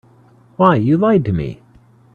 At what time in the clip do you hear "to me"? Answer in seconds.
1.25-1.61